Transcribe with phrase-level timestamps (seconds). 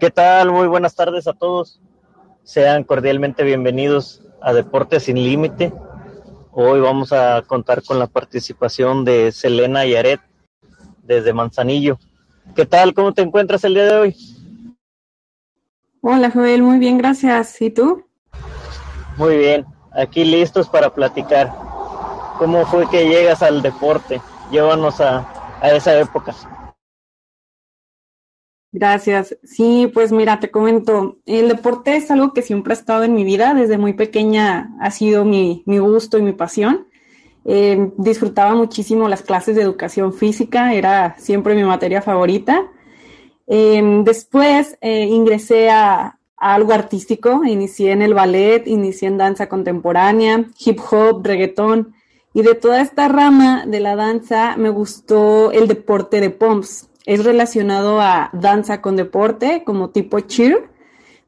[0.00, 0.50] ¿Qué tal?
[0.50, 1.78] Muy buenas tardes a todos.
[2.42, 5.74] Sean cordialmente bienvenidos a Deportes sin Límite.
[6.52, 10.22] Hoy vamos a contar con la participación de Selena Yaret
[11.02, 11.98] desde Manzanillo.
[12.56, 12.94] ¿Qué tal?
[12.94, 14.16] ¿Cómo te encuentras el día de hoy?
[16.00, 17.60] Hola Joel, muy bien, gracias.
[17.60, 18.02] ¿Y tú?
[19.18, 21.52] Muy bien, aquí listos para platicar.
[22.38, 24.22] ¿Cómo fue que llegas al deporte?
[24.50, 25.30] Llévanos a,
[25.60, 26.34] a esa época.
[28.72, 29.36] Gracias.
[29.42, 33.24] Sí, pues mira, te comento, el deporte es algo que siempre ha estado en mi
[33.24, 36.86] vida, desde muy pequeña ha sido mi, mi gusto y mi pasión.
[37.44, 42.70] Eh, disfrutaba muchísimo las clases de educación física, era siempre mi materia favorita.
[43.46, 50.46] Eh, después eh, ingresé a, algo artístico, inicié en el ballet, inicié en danza contemporánea,
[50.58, 51.94] hip hop, reggaetón,
[52.32, 57.24] y de toda esta rama de la danza me gustó el deporte de POMS, es
[57.24, 60.70] relacionado a danza con deporte, como tipo cheer,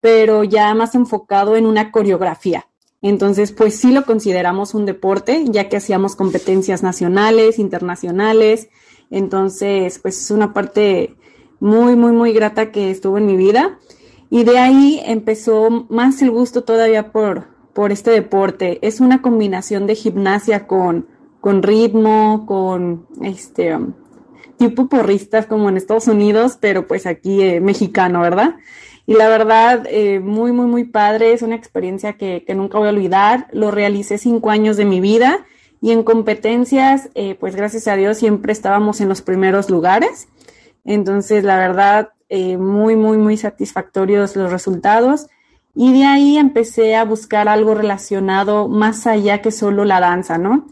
[0.00, 2.66] pero ya más enfocado en una coreografía.
[3.02, 8.68] Entonces, pues sí lo consideramos un deporte, ya que hacíamos competencias nacionales, internacionales.
[9.10, 11.16] Entonces, pues es una parte
[11.60, 13.78] muy, muy, muy grata que estuvo en mi vida.
[14.30, 18.78] Y de ahí empezó más el gusto todavía por, por este deporte.
[18.82, 21.06] Es una combinación de gimnasia con,
[21.40, 23.78] con ritmo, con este,
[24.56, 28.56] tipo porristas como en Estados Unidos, pero pues aquí eh, mexicano, ¿verdad?
[29.06, 32.88] Y la verdad, eh, muy, muy, muy padre, es una experiencia que, que, nunca voy
[32.88, 33.46] a olvidar.
[33.52, 35.46] Lo realicé cinco años de mi vida
[35.80, 40.28] y en competencias, eh, pues gracias a Dios siempre estábamos en los primeros lugares.
[40.84, 42.10] Entonces, la verdad,
[42.58, 45.26] muy, muy, muy satisfactorios los resultados.
[45.74, 50.66] Y de ahí empecé a buscar algo relacionado más allá que solo la danza, ¿no?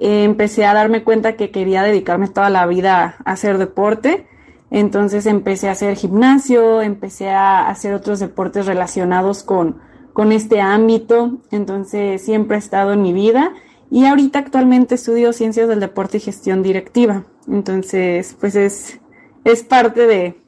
[0.00, 4.26] Empecé a darme cuenta que quería dedicarme toda la vida a hacer deporte.
[4.70, 9.80] Entonces empecé a hacer gimnasio, empecé a hacer otros deportes relacionados con,
[10.12, 11.38] con este ámbito.
[11.50, 13.52] Entonces siempre ha estado en mi vida.
[13.90, 17.24] Y ahorita actualmente estudio ciencias del deporte y gestión directiva.
[17.48, 19.00] Entonces, pues es,
[19.44, 20.42] es parte de...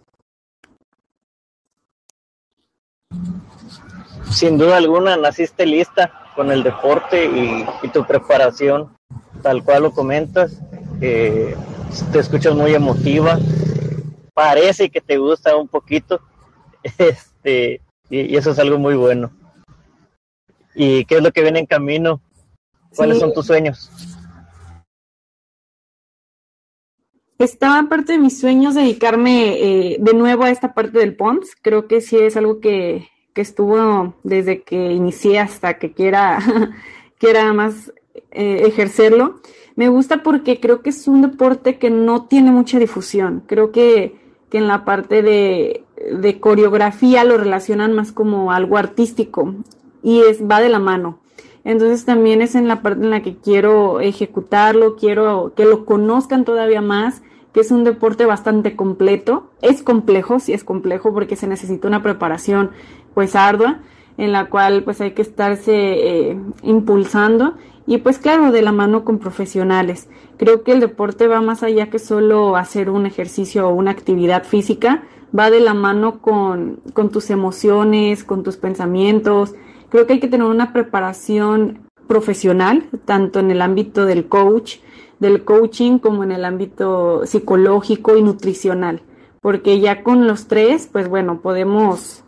[4.30, 7.24] Sin duda alguna, naciste lista con el deporte
[7.82, 8.90] y tu preparación
[9.40, 10.60] tal cual lo comentas,
[11.00, 11.54] eh,
[12.12, 13.38] te escuchas muy emotiva,
[14.34, 16.20] parece que te gusta un poquito,
[16.98, 19.30] este, y, y, eso es algo muy bueno.
[20.74, 22.20] ¿Y qué es lo que viene en camino?
[22.94, 23.20] ¿Cuáles sí.
[23.20, 23.90] son tus sueños?
[27.40, 31.56] Estaba parte de mis sueños dedicarme eh, de nuevo a esta parte del POMS.
[31.62, 36.38] Creo que sí es algo que, que estuvo desde que inicié hasta que quiera,
[37.18, 37.92] quiera más
[38.32, 39.40] eh, ejercerlo.
[39.76, 43.42] Me gusta porque creo que es un deporte que no tiene mucha difusión.
[43.46, 44.16] Creo que,
[44.50, 49.54] que en la parte de, de, coreografía lo relacionan más como algo artístico
[50.02, 51.20] y es, va de la mano.
[51.64, 56.44] Entonces también es en la parte en la que quiero ejecutarlo, quiero que lo conozcan
[56.44, 57.22] todavía más,
[57.52, 59.50] que es un deporte bastante completo.
[59.60, 62.70] Es complejo, sí es complejo porque se necesita una preparación
[63.14, 63.80] pues ardua
[64.20, 67.54] en la cual pues hay que estarse eh, impulsando
[67.86, 70.08] y pues claro, de la mano con profesionales.
[70.36, 74.44] Creo que el deporte va más allá que solo hacer un ejercicio o una actividad
[74.44, 75.04] física,
[75.36, 79.54] va de la mano con, con tus emociones, con tus pensamientos.
[79.88, 84.76] Creo que hay que tener una preparación profesional, tanto en el ámbito del coach,
[85.18, 89.00] del coaching, como en el ámbito psicológico y nutricional,
[89.40, 92.22] porque ya con los tres, pues bueno, podemos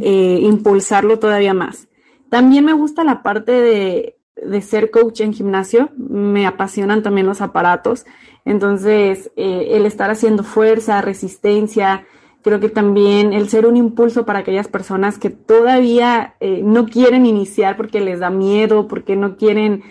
[0.00, 1.88] eh, impulsarlo todavía más.
[2.28, 7.40] También me gusta la parte de de ser coach en gimnasio, me apasionan también los
[7.40, 8.04] aparatos.
[8.44, 12.06] Entonces, eh, el estar haciendo fuerza, resistencia,
[12.42, 17.26] creo que también el ser un impulso para aquellas personas que todavía eh, no quieren
[17.26, 19.82] iniciar porque les da miedo, porque no quieren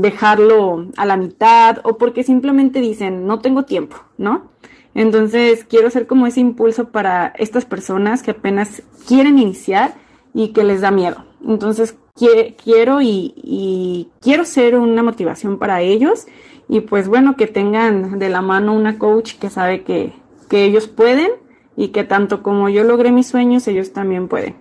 [0.00, 4.50] dejarlo a la mitad o porque simplemente dicen, no tengo tiempo, ¿no?
[4.94, 9.94] Entonces, quiero ser como ese impulso para estas personas que apenas quieren iniciar
[10.32, 11.24] y que les da miedo.
[11.46, 16.26] Entonces, quiero y, y, quiero ser una motivación para ellos
[16.68, 20.12] y pues bueno, que tengan de la mano una coach que sabe que,
[20.48, 21.30] que ellos pueden
[21.76, 24.56] y que tanto como yo logré mis sueños, ellos también pueden.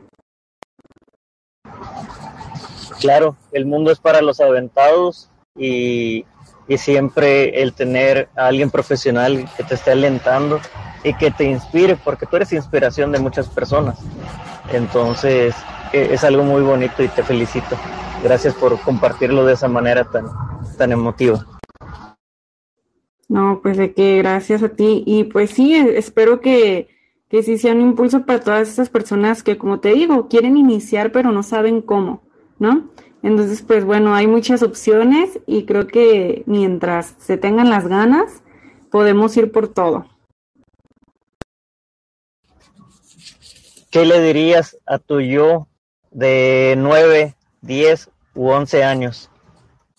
[3.00, 6.26] Claro, el mundo es para los aventados y,
[6.68, 10.60] y siempre el tener a alguien profesional que te esté alentando
[11.04, 14.00] y que te inspire, porque tú eres inspiración de muchas personas.
[14.72, 15.56] Entonces,
[15.92, 17.78] es algo muy bonito y te felicito.
[18.24, 20.26] Gracias por compartirlo de esa manera tan,
[20.78, 21.46] tan emotiva.
[23.28, 25.04] No, pues de que gracias a ti.
[25.06, 26.88] Y pues sí, espero que,
[27.30, 31.12] que sí sea un impulso para todas esas personas que, como te digo, quieren iniciar
[31.12, 32.24] pero no saben cómo,
[32.60, 32.90] ¿no?
[33.24, 38.44] Entonces, pues bueno, hay muchas opciones y creo que mientras se tengan las ganas,
[38.92, 40.06] podemos ir por todo.
[43.90, 45.68] ¿Qué le dirías a tu yo
[46.12, 49.30] de 9, 10 u 11 años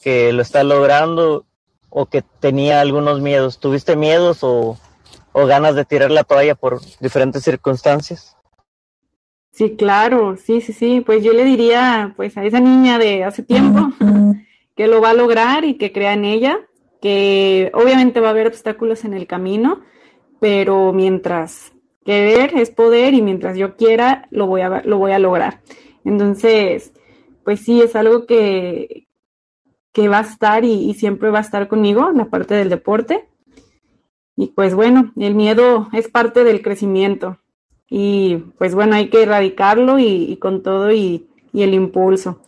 [0.03, 1.47] que lo está logrando
[1.89, 3.59] o que tenía algunos miedos?
[3.59, 4.79] ¿Tuviste miedos o,
[5.33, 8.37] o ganas de tirar la toalla por diferentes circunstancias?
[9.55, 11.01] Sí, claro, sí, sí, sí.
[11.01, 13.89] Pues yo le diría, pues a esa niña de hace tiempo,
[14.77, 16.59] que lo va a lograr y que crea en ella,
[17.01, 19.83] que obviamente va a haber obstáculos en el camino,
[20.41, 21.73] pero mientras
[22.05, 25.61] querer es poder y mientras yo quiera lo voy a, lo voy a lograr.
[26.05, 26.93] Entonces,
[27.45, 29.07] pues sí, es algo que,
[29.93, 33.29] que va a estar y, y siempre va a estar conmigo, la parte del deporte.
[34.35, 37.39] Y pues bueno, el miedo es parte del crecimiento
[37.89, 42.41] y pues bueno, hay que erradicarlo y, con todo y, el impulso.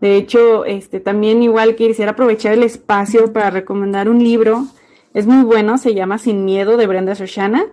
[0.00, 4.66] De hecho, este también igual quisiera aprovechar el espacio para recomendar un libro.
[5.14, 7.66] Es muy bueno, se llama Sin Miedo de Brenda Shoshana.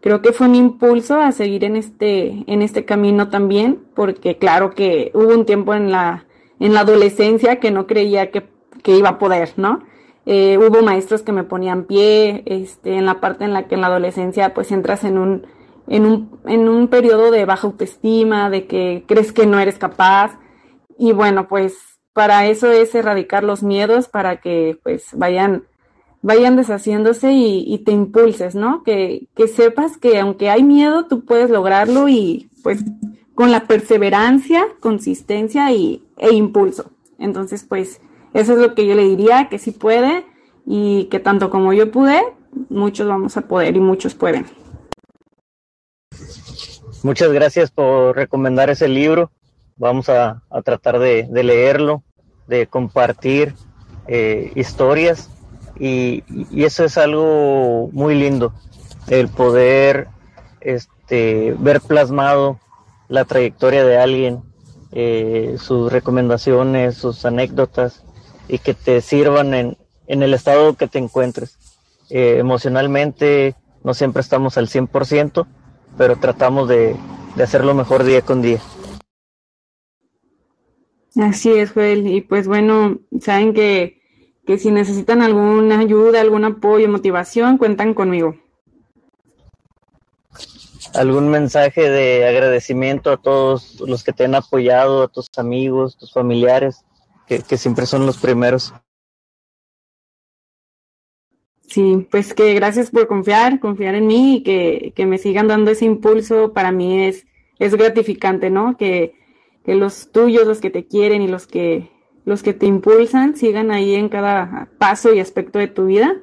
[0.00, 4.74] Creo que fue un impulso a seguir en este, en este camino también, porque claro
[4.74, 6.26] que hubo un tiempo en la,
[6.60, 8.44] en la adolescencia que no creía que,
[8.82, 9.82] que iba a poder, ¿no?
[10.26, 13.82] Eh, hubo maestros que me ponían pie, este, en la parte en la que en
[13.82, 15.46] la adolescencia pues entras en un,
[15.86, 20.38] en un, en un periodo de baja autoestima, de que crees que no eres capaz.
[20.98, 21.76] Y bueno, pues
[22.12, 25.64] para eso es erradicar los miedos, para que pues vayan,
[26.22, 28.82] vayan deshaciéndose y, te impulses, ¿no?
[28.84, 32.84] Que, que sepas que aunque hay miedo, tú puedes lograrlo y pues
[33.34, 36.92] con la perseverancia, consistencia y, e impulso.
[37.18, 38.00] Entonces, pues
[38.32, 40.24] eso es lo que yo le diría, que sí puede
[40.66, 42.22] y que tanto como yo pude,
[42.68, 44.46] muchos vamos a poder y muchos pueden.
[47.04, 49.30] Muchas gracias por recomendar ese libro.
[49.76, 52.02] Vamos a, tratar de, leerlo,
[52.46, 53.54] de compartir
[54.06, 55.28] eh, historias
[55.78, 56.24] y,
[56.64, 58.54] eso es algo muy lindo,
[59.08, 60.08] el poder
[60.62, 62.58] este, ver plasmado
[63.08, 64.40] la trayectoria de alguien,
[64.92, 68.02] eh, sus recomendaciones, sus anécdotas
[68.48, 71.58] y que te sirvan en, el estado que te encuentres.
[72.08, 75.46] Eh, emocionalmente no siempre estamos al 100%,
[75.96, 76.96] pero tratamos de,
[77.42, 78.60] hacerlo mejor día con día.
[81.16, 82.06] Así es, Joel.
[82.06, 84.00] Y pues bueno, saben que,
[84.46, 88.36] que si necesitan alguna ayuda, algún apoyo, motivación, cuentan conmigo.
[90.94, 96.12] ¿Algún mensaje de agradecimiento a todos los que te han apoyado, a tus amigos, tus
[96.12, 96.84] familiares,
[97.26, 98.72] que, que siempre son los primeros?
[101.74, 105.72] Sí, pues que gracias por confiar, confiar en mí y que, que me sigan dando
[105.72, 106.52] ese impulso.
[106.52, 107.26] Para mí es,
[107.58, 108.76] es gratificante, ¿no?
[108.76, 109.16] Que,
[109.64, 111.90] que los tuyos, los que te quieren y los que,
[112.24, 116.14] los que te impulsan sigan ahí en cada paso y aspecto de tu vida.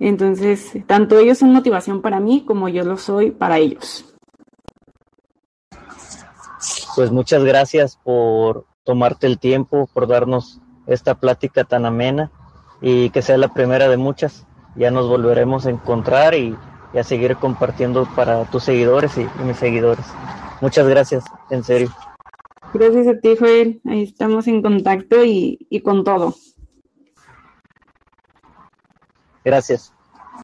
[0.00, 4.16] Entonces, tanto ellos son motivación para mí como yo lo soy para ellos.
[6.96, 12.32] Pues muchas gracias por tomarte el tiempo, por darnos esta plática tan amena
[12.80, 16.56] y que sea la primera de muchas ya nos volveremos a encontrar y,
[16.98, 20.06] a seguir compartiendo para tus seguidores y, mis seguidores.
[20.60, 21.90] Muchas gracias, en serio.
[22.72, 23.80] Gracias a ti, Joel.
[23.84, 26.34] Ahí estamos en contacto y, y con todo.
[29.44, 29.93] Gracias.